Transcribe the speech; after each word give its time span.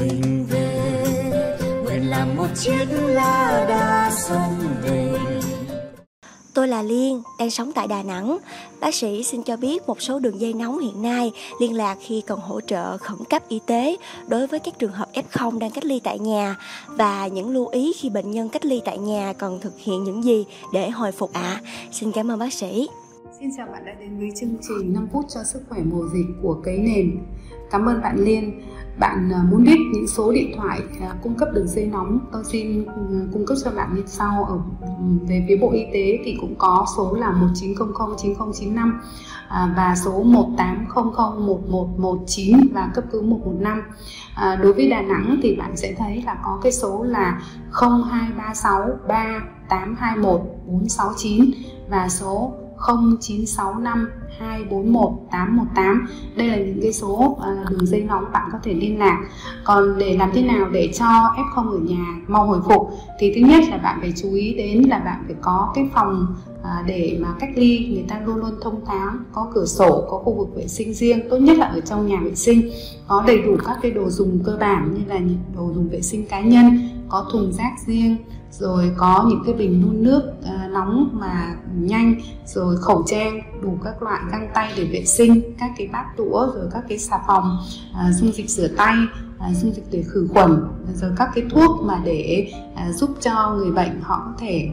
mình 0.00 0.46
về 0.50 1.56
nguyện 1.84 2.10
làm 2.10 2.36
một 2.36 2.48
chiếc 2.54 2.86
lá 2.90 3.64
đa 3.68 4.10
sông 4.28 4.54
về 4.82 5.10
Tôi 6.54 6.68
là 6.68 6.82
Liên, 6.82 7.22
đang 7.38 7.50
sống 7.50 7.72
tại 7.72 7.86
Đà 7.86 8.02
Nẵng. 8.02 8.38
Bác 8.80 8.94
sĩ 8.94 9.22
xin 9.22 9.42
cho 9.42 9.56
biết 9.56 9.86
một 9.86 10.02
số 10.02 10.18
đường 10.18 10.40
dây 10.40 10.52
nóng 10.52 10.78
hiện 10.78 11.02
nay 11.02 11.32
liên 11.60 11.76
lạc 11.76 11.98
khi 12.00 12.22
cần 12.26 12.40
hỗ 12.40 12.60
trợ 12.60 12.98
khẩn 12.98 13.18
cấp 13.30 13.42
y 13.48 13.60
tế 13.66 13.96
đối 14.28 14.46
với 14.46 14.60
các 14.60 14.78
trường 14.78 14.92
hợp 14.92 15.08
F0 15.12 15.58
đang 15.58 15.70
cách 15.70 15.84
ly 15.84 16.00
tại 16.04 16.18
nhà 16.18 16.56
và 16.86 17.26
những 17.26 17.50
lưu 17.50 17.66
ý 17.66 17.92
khi 17.92 18.10
bệnh 18.10 18.30
nhân 18.30 18.48
cách 18.48 18.64
ly 18.64 18.80
tại 18.84 18.98
nhà 18.98 19.32
cần 19.38 19.60
thực 19.60 19.78
hiện 19.78 20.04
những 20.04 20.24
gì 20.24 20.44
để 20.72 20.90
hồi 20.90 21.12
phục 21.12 21.32
ạ. 21.32 21.60
À. 21.64 21.70
Xin 21.92 22.12
cảm 22.12 22.30
ơn 22.30 22.38
bác 22.38 22.52
sĩ. 22.52 22.88
Xin 23.40 23.50
chào 23.56 23.66
bạn 23.66 23.84
đã 23.84 23.92
đến 24.00 24.18
với 24.18 24.30
chương 24.36 24.56
trình 24.68 24.92
5 24.92 25.08
phút 25.12 25.24
cho 25.28 25.44
sức 25.44 25.62
khỏe 25.68 25.80
mùa 25.84 26.08
dịch 26.12 26.26
của 26.42 26.60
Cấy 26.64 26.78
Nền. 26.78 27.18
Cảm 27.70 27.86
ơn 27.86 28.02
bạn 28.02 28.18
Liên. 28.18 28.60
Bạn 28.98 29.32
à, 29.32 29.42
muốn 29.50 29.64
biết 29.64 29.76
những 29.94 30.08
số 30.08 30.32
điện 30.32 30.52
thoại 30.56 30.80
à, 31.00 31.14
cung 31.22 31.34
cấp 31.34 31.48
đường 31.52 31.68
dây 31.68 31.86
nóng, 31.86 32.18
tôi 32.32 32.44
xin 32.44 32.84
ừ, 32.84 33.28
cung 33.32 33.46
cấp 33.46 33.56
cho 33.64 33.70
bạn 33.70 33.94
như 33.94 34.02
sau. 34.06 34.44
Ở 34.44 34.58
về 35.28 35.44
phía 35.48 35.56
Bộ 35.56 35.72
Y 35.72 35.84
tế 35.84 36.18
thì 36.24 36.36
cũng 36.40 36.54
có 36.58 36.86
số 36.96 37.14
là 37.14 37.30
1900 37.30 38.16
9095 38.18 39.00
à, 39.48 39.74
và 39.76 39.94
số 40.04 40.22
1800 40.22 41.46
1119 41.46 42.56
và 42.72 42.90
cấp 42.94 43.04
cứu 43.12 43.22
115. 43.22 43.82
đối 44.62 44.72
với 44.72 44.90
Đà 44.90 45.02
Nẵng 45.02 45.40
thì 45.42 45.56
bạn 45.56 45.76
sẽ 45.76 45.94
thấy 45.98 46.22
là 46.26 46.36
có 46.44 46.60
cái 46.62 46.72
số 46.72 47.02
là 47.02 47.42
0236 47.72 48.98
3821 49.08 50.40
469 50.66 51.44
và 51.88 52.08
số 52.08 52.52
0965 52.86 54.10
241 54.38 55.10
818 55.30 56.06
đây 56.36 56.48
là 56.48 56.56
những 56.56 56.80
cái 56.82 56.92
số 56.92 57.36
ờ, 57.40 57.56
đường 57.70 57.86
dây 57.86 58.00
nóng 58.00 58.24
bạn 58.32 58.48
có 58.52 58.58
thể 58.62 58.74
liên 58.74 58.98
lạc. 58.98 59.22
Còn 59.64 59.98
để 59.98 60.16
làm 60.16 60.30
thế 60.34 60.42
nào 60.42 60.68
để 60.72 60.90
cho 60.94 61.04
F0 61.36 61.70
ở 61.70 61.78
nhà 61.78 62.04
mau 62.26 62.46
hồi 62.46 62.60
phục 62.68 62.90
thì 63.18 63.32
thứ 63.34 63.40
nhất 63.40 63.64
là 63.70 63.76
bạn 63.76 63.98
phải 64.00 64.12
chú 64.22 64.34
ý 64.34 64.54
đến 64.54 64.82
là 64.82 64.98
bạn 64.98 65.24
phải 65.26 65.36
có 65.40 65.72
cái 65.74 65.88
phòng 65.94 66.26
ờ, 66.62 66.70
để 66.86 67.18
mà 67.22 67.28
cách 67.40 67.50
ly. 67.56 67.88
Người 67.94 68.04
ta 68.08 68.20
luôn 68.26 68.36
luôn 68.36 68.50
thông 68.62 68.84
thoáng, 68.86 69.24
có 69.32 69.50
cửa 69.54 69.66
sổ, 69.66 70.06
có 70.10 70.18
khu 70.18 70.34
vực 70.34 70.48
vệ 70.54 70.68
sinh 70.68 70.94
riêng, 70.94 71.20
tốt 71.30 71.38
nhất 71.38 71.58
là 71.58 71.66
ở 71.66 71.80
trong 71.80 72.06
nhà 72.06 72.20
vệ 72.24 72.34
sinh. 72.34 72.70
Có 73.08 73.24
đầy 73.26 73.42
đủ 73.42 73.56
các 73.64 73.78
cái 73.82 73.90
đồ 73.90 74.10
dùng 74.10 74.38
cơ 74.44 74.56
bản 74.60 74.94
như 74.94 75.00
là 75.06 75.18
những 75.18 75.38
đồ 75.56 75.72
dùng 75.74 75.88
vệ 75.88 76.02
sinh 76.02 76.26
cá 76.26 76.40
nhân, 76.40 76.78
có 77.08 77.26
thùng 77.32 77.52
rác 77.52 77.72
riêng, 77.86 78.16
rồi 78.50 78.90
có 78.96 79.26
những 79.28 79.42
cái 79.44 79.54
bình 79.54 79.82
đun 79.82 80.02
nước 80.02 80.32
ờ, 80.44 80.63
nóng 80.74 81.10
mà 81.12 81.56
nhanh 81.74 82.14
rồi 82.46 82.76
khẩu 82.76 83.02
trang 83.06 83.40
đủ 83.62 83.78
các 83.84 84.02
loại 84.02 84.20
găng 84.32 84.50
tay 84.54 84.72
để 84.76 84.84
vệ 84.84 85.04
sinh 85.04 85.40
các 85.58 85.70
cái 85.76 85.88
bát 85.92 86.04
đũa 86.16 86.46
rồi 86.54 86.68
các 86.72 86.84
cái 86.88 86.98
xà 86.98 87.18
phòng 87.26 87.58
à, 87.94 88.12
dung 88.12 88.32
dịch 88.32 88.50
rửa 88.50 88.68
tay 88.76 88.94
à, 89.38 89.54
dung 89.54 89.72
dịch 89.72 89.84
để 89.90 90.04
khử 90.08 90.28
khuẩn 90.32 90.64
rồi 90.94 91.10
các 91.16 91.30
cái 91.34 91.44
thuốc 91.50 91.80
mà 91.82 92.02
để 92.04 92.52
à, 92.76 92.92
giúp 92.92 93.10
cho 93.20 93.54
người 93.58 93.70
bệnh 93.70 94.00
họ 94.02 94.22
có 94.26 94.32
thể 94.38 94.68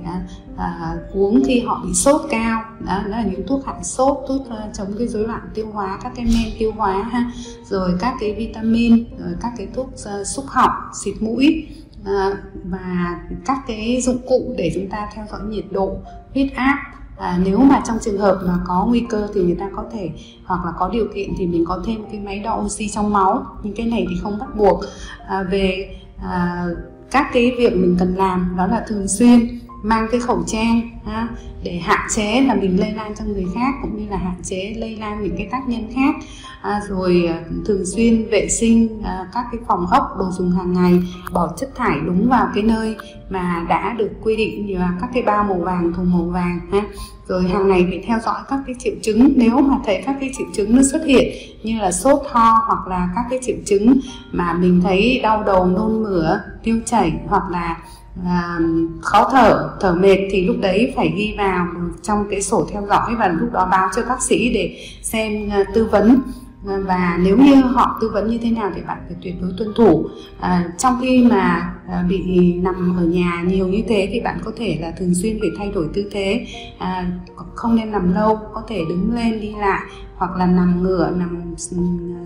uống 1.13 1.43
khi 1.47 1.59
họ 1.59 1.81
bị 1.85 1.93
sốt 1.93 2.21
cao. 2.29 2.63
Đó, 2.79 3.01
đó 3.03 3.09
là 3.09 3.23
những 3.23 3.47
thuốc 3.47 3.65
hạ 3.65 3.83
sốt 3.83 4.17
thuốc 4.27 4.41
chống 4.73 4.93
cái 4.97 5.07
rối 5.07 5.27
loạn 5.27 5.41
tiêu 5.53 5.67
hóa 5.73 5.99
các 6.03 6.11
cái 6.15 6.25
men 6.25 6.53
tiêu 6.59 6.71
hóa 6.77 7.03
ha. 7.03 7.31
Rồi 7.69 7.91
các 7.99 8.15
cái 8.19 8.33
vitamin 8.33 9.05
rồi 9.19 9.33
các 9.41 9.51
cái 9.57 9.67
thuốc 9.73 9.87
uh, 9.93 10.27
xúc 10.27 10.45
họng 10.47 10.71
xịt 11.03 11.15
mũi. 11.19 11.67
Ờ, 12.05 12.37
và 12.63 13.19
các 13.45 13.57
cái 13.67 14.01
dụng 14.01 14.17
cụ 14.27 14.53
để 14.57 14.71
chúng 14.75 14.89
ta 14.89 15.09
theo 15.15 15.25
dõi 15.31 15.41
nhiệt 15.49 15.65
độ 15.71 15.97
huyết 16.33 16.53
áp 16.55 16.91
à, 17.21 17.39
nếu 17.43 17.57
mà 17.57 17.81
trong 17.87 17.97
trường 18.01 18.17
hợp 18.17 18.39
mà 18.47 18.53
có 18.67 18.85
nguy 18.89 19.05
cơ 19.09 19.27
thì 19.33 19.41
người 19.41 19.55
ta 19.59 19.69
có 19.75 19.85
thể 19.93 20.09
hoặc 20.45 20.65
là 20.65 20.71
có 20.79 20.89
điều 20.89 21.07
kiện 21.15 21.29
thì 21.37 21.47
mình 21.47 21.65
có 21.67 21.83
thêm 21.85 22.03
cái 22.11 22.19
máy 22.19 22.39
đo 22.39 22.55
oxy 22.55 22.89
trong 22.89 23.13
máu. 23.13 23.45
Nhưng 23.63 23.73
cái 23.75 23.85
này 23.85 24.05
thì 24.09 24.15
không 24.21 24.39
bắt 24.39 24.55
buộc. 24.55 24.83
À, 25.27 25.43
về 25.43 25.95
à, 26.17 26.65
các 27.11 27.27
cái 27.33 27.51
việc 27.57 27.73
mình 27.73 27.95
cần 27.99 28.15
làm 28.15 28.53
đó 28.57 28.67
là 28.67 28.85
thường 28.87 29.07
xuyên 29.07 29.59
mang 29.83 30.07
cái 30.11 30.19
khẩu 30.19 30.43
trang 30.47 30.81
ha, 31.05 31.27
để 31.63 31.77
hạn 31.77 32.07
chế 32.15 32.41
là 32.41 32.55
mình 32.55 32.79
lây 32.79 32.91
lan 32.91 33.15
cho 33.15 33.25
người 33.25 33.45
khác 33.55 33.73
cũng 33.81 33.97
như 33.97 34.09
là 34.09 34.17
hạn 34.17 34.35
chế 34.43 34.75
lây 34.77 34.95
lan 34.95 35.23
những 35.23 35.37
cái 35.37 35.47
tác 35.51 35.61
nhân 35.67 35.91
khác. 35.95 36.15
À, 36.61 36.81
rồi 36.89 37.25
à, 37.27 37.41
thường 37.65 37.85
xuyên 37.85 38.29
vệ 38.31 38.49
sinh 38.49 39.01
à, 39.03 39.25
các 39.33 39.45
cái 39.51 39.61
phòng 39.67 39.85
ốc 39.91 40.15
đồ 40.19 40.25
dùng 40.31 40.51
hàng 40.51 40.73
ngày 40.73 40.93
bỏ 41.31 41.53
chất 41.57 41.69
thải 41.75 41.99
đúng 42.05 42.29
vào 42.29 42.47
cái 42.53 42.63
nơi 42.63 42.95
mà 43.29 43.65
đã 43.69 43.93
được 43.97 44.09
quy 44.23 44.35
định 44.35 44.65
như 44.65 44.77
là 44.77 44.93
các 45.01 45.09
cái 45.13 45.23
bao 45.23 45.43
màu 45.43 45.59
vàng 45.59 45.93
thùng 45.93 46.11
màu 46.11 46.23
vàng 46.23 46.59
ha. 46.71 46.81
Rồi 47.27 47.43
hàng 47.43 47.67
ngày 47.67 47.85
phải 47.89 48.03
theo 48.07 48.19
dõi 48.25 48.39
các 48.49 48.59
cái 48.65 48.75
triệu 48.79 48.93
chứng 49.01 49.33
nếu 49.35 49.61
mà 49.61 49.77
thấy 49.85 50.03
các 50.05 50.15
cái 50.19 50.31
triệu 50.37 50.47
chứng 50.53 50.75
nó 50.75 50.81
xuất 50.91 51.05
hiện 51.05 51.33
như 51.63 51.79
là 51.79 51.91
sốt 51.91 52.21
ho 52.29 52.53
hoặc 52.67 52.87
là 52.87 53.09
các 53.15 53.25
cái 53.29 53.39
triệu 53.41 53.55
chứng 53.65 53.99
mà 54.31 54.53
mình 54.53 54.81
thấy 54.83 55.19
đau 55.23 55.43
đầu 55.43 55.65
nôn 55.65 56.03
mửa 56.03 56.39
tiêu 56.63 56.79
chảy 56.85 57.13
hoặc 57.27 57.43
là 57.51 57.77
và 58.15 58.59
khó 59.01 59.29
thở 59.31 59.69
thở 59.79 59.93
mệt 59.93 60.17
thì 60.31 60.45
lúc 60.45 60.55
đấy 60.61 60.93
phải 60.95 61.13
ghi 61.15 61.35
vào 61.37 61.67
trong 62.01 62.25
cái 62.29 62.41
sổ 62.41 62.67
theo 62.71 62.85
dõi 62.89 63.15
và 63.19 63.27
lúc 63.27 63.51
đó 63.53 63.67
báo 63.71 63.89
cho 63.95 64.01
bác 64.09 64.21
sĩ 64.21 64.53
để 64.53 64.77
xem 65.01 65.49
à, 65.49 65.63
tư 65.73 65.87
vấn. 65.91 66.21
Và 66.63 67.19
nếu 67.23 67.37
như 67.37 67.55
họ 67.55 67.97
tư 68.01 68.09
vấn 68.13 68.29
như 68.29 68.37
thế 68.37 68.51
nào 68.51 68.71
thì 68.75 68.81
bạn 68.87 68.97
phải 69.07 69.17
tuyệt 69.23 69.35
đối 69.41 69.51
tuân 69.57 69.73
thủ. 69.75 70.05
À, 70.39 70.71
trong 70.77 70.97
khi 71.01 71.27
mà 71.29 71.73
à, 71.87 72.05
bị 72.09 72.53
nằm 72.53 72.97
ở 72.97 73.05
nhà 73.05 73.43
nhiều 73.47 73.67
như 73.67 73.83
thế 73.87 74.09
thì 74.11 74.19
bạn 74.19 74.39
có 74.45 74.51
thể 74.57 74.77
là 74.81 74.91
thường 74.99 75.13
xuyên 75.15 75.37
phải 75.39 75.49
thay 75.57 75.71
đổi 75.71 75.87
tư 75.93 76.09
thế. 76.11 76.45
À, 76.77 77.11
không 77.55 77.75
nên 77.75 77.91
nằm 77.91 78.13
lâu 78.13 78.39
có 78.53 78.63
thể 78.67 78.81
đứng 78.89 79.15
lên 79.15 79.41
đi 79.41 79.53
lại 79.59 79.81
hoặc 80.15 80.31
là 80.37 80.45
nằm 80.45 80.83
ngửa 80.83 81.09
nằm 81.15 81.55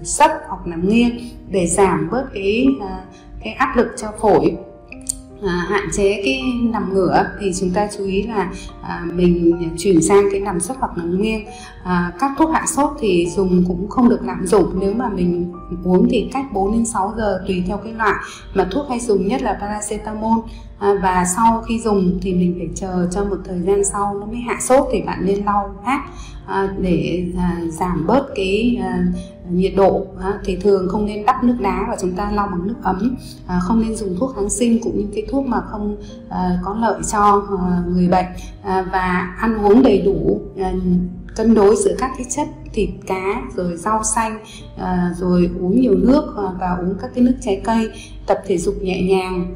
sấp 0.04 0.32
hoặc 0.48 0.68
nằm 0.68 0.90
nghiêng 0.90 1.20
để 1.50 1.68
giảm 1.68 2.10
bớt 2.12 2.26
cái 2.34 2.68
à, 2.82 3.00
cái 3.44 3.54
áp 3.54 3.78
lực 3.78 3.88
cho 3.98 4.08
phổi 4.22 4.58
à, 5.44 5.66
hạn 5.70 5.88
chế 5.94 6.22
cái 6.26 6.42
nằm 6.64 6.94
ngửa 6.94 7.26
thì 7.40 7.52
chúng 7.60 7.72
ta 7.72 7.88
chú 7.98 8.04
ý 8.06 8.24
là 8.24 8.52
à, 8.82 9.06
mình 9.14 9.58
chuyển 9.78 10.02
sang 10.02 10.28
cái 10.32 10.40
nằm 10.40 10.60
sấp 10.60 10.78
hoặc 10.80 10.98
nằm 10.98 11.22
nghiêng. 11.22 11.46
À, 11.84 12.12
các 12.20 12.32
thuốc 12.38 12.50
hạ 12.54 12.66
sốt 12.68 12.92
thì 13.00 13.28
dùng 13.36 13.64
cũng 13.68 13.90
không 13.90 14.10
được 14.10 14.20
lạm 14.24 14.46
dụng. 14.46 14.80
Nếu 14.80 14.94
mà 14.94 15.10
mình 15.10 15.54
uống 15.84 16.08
thì 16.10 16.30
cách 16.34 16.46
4 16.54 16.72
đến 16.72 16.86
6 16.86 17.14
giờ 17.18 17.44
tùy 17.48 17.64
theo 17.68 17.78
cái 17.78 17.94
loại 17.94 18.16
mà 18.54 18.68
thuốc 18.72 18.90
hay 18.90 19.00
dùng 19.00 19.28
nhất 19.28 19.42
là 19.42 19.58
paracetamol 19.62 20.40
à, 20.80 20.94
và 21.02 21.26
sau 21.36 21.64
khi 21.68 21.80
dùng 21.80 22.20
thì 22.22 22.34
mình 22.34 22.56
phải 22.58 22.70
chờ 22.76 23.08
cho 23.12 23.24
một 23.26 23.38
thời 23.46 23.62
gian 23.62 23.84
sau 23.84 24.14
nó 24.20 24.26
mới 24.26 24.38
hạ 24.38 24.58
sốt 24.62 24.88
thì 24.92 25.02
bạn 25.02 25.26
nên 25.26 25.46
lau 25.46 25.76
mát 25.86 26.02
à, 26.46 26.76
để 26.80 27.26
à, 27.38 27.58
giảm 27.70 28.08
bớt 28.08 28.28
cái 28.36 28.80
à, 28.82 29.06
nhiệt 29.50 29.74
độ. 29.76 30.06
À, 30.22 30.40
thì 30.46 30.56
thường 30.56 30.88
không 30.90 31.06
nên 31.06 31.26
đắp 31.26 31.44
nước 31.44 31.58
đá 31.62 31.86
và 31.90 31.98
chúng 32.02 32.12
ta 32.12 32.32
lau 32.32 32.48
bằng 32.48 32.68
nước 32.68 32.76
ấm. 32.84 33.18
À, 33.48 33.60
không 33.60 33.82
nên 33.82 33.96
dùng 33.96 34.16
thuốc 34.20 34.36
kháng 34.36 34.50
sinh 34.50 34.80
cũng 34.84 34.98
như 34.98 35.08
cái 35.16 35.26
thuốc 35.32 35.46
mà 35.46 35.62
không 35.62 35.98
à, 36.30 36.60
có 36.64 36.76
lợi 36.80 37.02
cho 37.12 37.44
à, 37.60 37.84
người 37.88 38.08
bệnh. 38.08 38.26
À, 38.64 38.86
và 38.92 39.36
ăn 39.40 39.58
uống 39.66 39.84
đầy 39.84 40.02
đủ 40.02 40.42
à, 40.58 40.74
cân 41.36 41.54
đối 41.54 41.76
giữa 41.76 41.96
các 41.98 42.12
cái 42.18 42.28
chất 42.30 42.48
thịt 42.74 42.90
cá 43.08 43.42
rồi 43.56 43.78
rau 43.78 44.04
xanh 44.04 44.40
à, 44.78 45.14
rồi 45.18 45.50
uống 45.62 45.82
nhiều 45.82 45.96
nước 45.96 46.34
à, 46.38 46.44
và 46.60 46.78
uống 46.80 46.96
các 47.02 47.12
cái 47.16 47.24
nước 47.24 47.36
trái 47.42 47.62
cây 47.64 47.90
tập 48.28 48.38
thể 48.48 48.58
dục 48.58 48.76
nhẹ 48.82 49.02
nhàng 49.02 49.56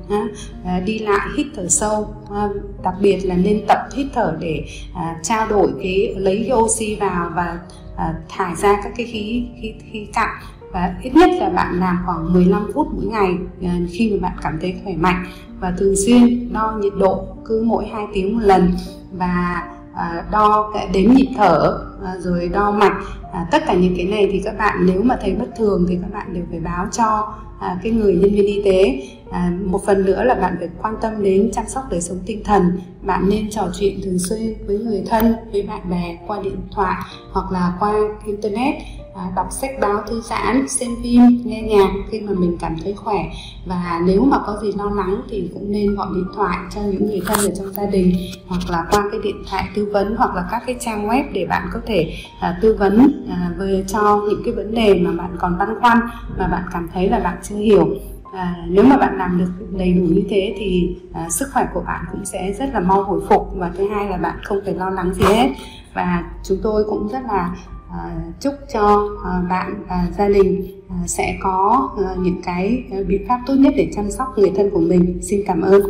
à, 0.65 0.79
đi 0.79 0.99
lại 0.99 1.27
hít 1.37 1.47
thở 1.55 1.67
sâu 1.67 2.13
à, 2.31 2.49
đặc 2.83 2.93
biệt 3.01 3.17
là 3.17 3.35
nên 3.35 3.61
tập 3.67 3.77
hít 3.93 4.07
thở 4.13 4.37
để 4.39 4.65
à, 4.95 5.19
trao 5.23 5.47
đổi 5.47 5.71
cái 5.83 6.15
lấy 6.17 6.45
cái 6.47 6.57
oxy 6.57 6.95
vào 6.95 7.31
và 7.35 7.59
à, 7.95 8.13
thải 8.29 8.55
ra 8.55 8.81
các 8.83 8.93
cái 8.97 9.05
khí 9.05 9.47
khí 9.61 9.73
khí 9.91 10.07
cặn 10.13 10.29
và 10.71 10.95
ít 11.03 11.15
nhất 11.15 11.29
là 11.39 11.49
bạn 11.49 11.79
làm 11.79 11.97
khoảng 12.05 12.33
15 12.33 12.71
phút 12.73 12.87
mỗi 12.93 13.05
ngày 13.05 13.37
à, 13.63 13.79
khi 13.91 14.11
mà 14.11 14.17
bạn 14.29 14.37
cảm 14.41 14.57
thấy 14.61 14.75
khỏe 14.83 14.93
mạnh. 14.95 15.25
Và 15.59 15.73
thường 15.77 15.95
xuyên 16.05 16.53
đo 16.53 16.77
nhiệt 16.81 16.93
độ 16.99 17.27
cứ 17.45 17.63
mỗi 17.65 17.87
2 17.87 18.07
tiếng 18.13 18.33
một 18.33 18.43
lần. 18.43 18.71
Và 19.11 19.63
À, 19.99 20.25
đo 20.31 20.73
đếm 20.93 21.11
nhịp 21.11 21.29
thở 21.37 21.79
à, 22.05 22.15
rồi 22.19 22.49
đo 22.53 22.71
mạch. 22.71 22.97
À, 23.33 23.47
tất 23.51 23.63
cả 23.67 23.73
những 23.73 23.93
cái 23.97 24.05
này 24.05 24.29
thì 24.31 24.41
các 24.45 24.57
bạn 24.57 24.85
nếu 24.85 25.01
mà 25.03 25.17
thấy 25.21 25.35
bất 25.35 25.55
thường 25.57 25.85
thì 25.89 25.97
các 26.01 26.13
bạn 26.13 26.33
đều 26.33 26.43
phải 26.51 26.59
báo 26.59 26.87
cho 26.91 27.33
cái 27.83 27.91
người 27.91 28.13
nhân 28.13 28.31
viên 28.31 28.45
y 28.45 28.61
tế. 28.63 29.01
Một 29.65 29.85
phần 29.85 30.05
nữa 30.05 30.23
là 30.23 30.35
bạn 30.35 30.55
phải 30.59 30.69
quan 30.81 30.95
tâm 31.01 31.23
đến 31.23 31.51
chăm 31.53 31.67
sóc 31.67 31.83
đời 31.91 32.01
sống 32.01 32.17
tinh 32.25 32.43
thần. 32.43 32.79
Bạn 33.01 33.29
nên 33.29 33.49
trò 33.49 33.67
chuyện 33.79 33.99
thường 34.03 34.19
xuyên 34.19 34.53
với 34.67 34.77
người 34.79 35.03
thân, 35.09 35.35
với 35.51 35.61
bạn 35.61 35.89
bè 35.89 36.17
qua 36.27 36.39
điện 36.43 36.57
thoại 36.71 36.95
hoặc 37.31 37.51
là 37.51 37.73
qua 37.79 37.93
internet 38.25 38.75
à, 39.19 39.31
đọc 39.35 39.47
sách 39.51 39.71
báo 39.81 40.01
thư 40.07 40.21
giãn 40.21 40.67
xem 40.67 40.89
phim 41.03 41.21
nghe 41.45 41.61
nhạc 41.61 41.89
khi 42.09 42.19
mà 42.19 42.31
mình 42.37 42.57
cảm 42.59 42.75
thấy 42.83 42.93
khỏe. 42.93 43.25
Và 43.65 44.01
nếu 44.05 44.25
mà 44.25 44.37
có 44.45 44.57
gì 44.61 44.71
lo 44.77 44.89
lắng 44.89 45.21
thì 45.29 45.49
cũng 45.53 45.71
nên 45.71 45.95
gọi 45.95 46.07
điện 46.15 46.27
thoại 46.35 46.57
cho 46.75 46.81
những 46.81 47.05
người 47.05 47.21
thân 47.25 47.39
ở 47.39 47.51
trong 47.57 47.73
gia 47.73 47.85
đình 47.85 48.15
hoặc 48.47 48.61
là 48.69 48.85
qua 48.91 49.03
cái 49.11 49.19
điện 49.23 49.43
thoại 49.49 49.69
tư 49.75 49.89
vấn 49.93 50.15
hoặc 50.15 50.35
là 50.35 50.47
các 50.51 50.63
cái 50.65 50.75
trang 50.79 51.07
web 51.07 51.23
để 51.33 51.45
bạn 51.45 51.69
có 51.73 51.79
thể 51.85 52.13
à, 52.39 52.59
tư 52.61 52.75
vấn 52.79 53.25
à, 53.29 53.51
về 53.57 53.83
cho 53.87 54.21
những 54.29 54.41
cái 54.45 54.53
vấn 54.53 54.75
đề 54.75 54.93
mà 54.93 55.11
bạn 55.11 55.35
còn 55.39 55.57
băn 55.57 55.79
khoăn 55.81 55.99
mà 56.37 56.47
bạn 56.47 56.63
cảm 56.73 56.89
thấy 56.93 57.09
là 57.09 57.19
bạn 57.19 57.37
chưa 57.43 57.55
hiểu. 57.55 57.87
À, 58.33 58.55
nếu 58.67 58.83
mà 58.83 58.97
bạn 58.97 59.17
làm 59.17 59.37
được 59.37 59.51
đầy 59.77 59.93
đủ 59.93 60.03
như 60.03 60.23
thế 60.29 60.55
thì 60.59 60.97
à, 61.13 61.29
sức 61.29 61.49
khỏe 61.53 61.67
của 61.73 61.81
bạn 61.87 62.05
cũng 62.11 62.25
sẽ 62.25 62.53
rất 62.59 62.69
là 62.73 62.79
mau 62.79 63.03
hồi 63.03 63.21
phục. 63.29 63.49
Và 63.55 63.71
thứ 63.77 63.89
hai 63.89 64.09
là 64.09 64.17
bạn 64.17 64.37
không 64.43 64.59
phải 64.65 64.73
lo 64.73 64.89
lắng 64.89 65.13
gì 65.13 65.23
hết. 65.23 65.49
Và 65.93 66.23
chúng 66.43 66.57
tôi 66.63 66.83
cũng 66.83 67.07
rất 67.07 67.19
là 67.27 67.55
À, 67.91 68.15
chúc 68.39 68.53
cho 68.73 69.09
à, 69.25 69.41
bạn 69.49 69.83
và 69.89 70.07
gia 70.17 70.27
đình 70.27 70.81
à, 70.89 70.95
sẽ 71.07 71.37
có 71.41 71.89
những 72.19 72.41
cái 72.43 72.83
biện 73.07 73.25
pháp 73.27 73.39
tốt 73.47 73.53
nhất 73.53 73.73
để 73.77 73.91
chăm 73.95 74.11
sóc 74.11 74.27
người 74.37 74.51
thân 74.55 74.69
của 74.69 74.79
mình. 74.79 75.19
Xin 75.21 75.41
cảm 75.47 75.61
ơn. 75.61 75.81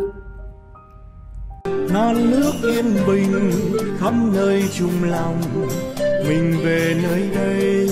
Non 1.93 2.31
nước 2.31 2.51
yên 2.63 2.85
bình 3.07 3.51
khắp 3.97 4.13
nơi 4.33 4.63
chung 4.77 5.03
lòng, 5.03 5.41
mình 6.27 6.53
về 6.63 6.95
nơi 7.03 7.29
đây 7.35 7.89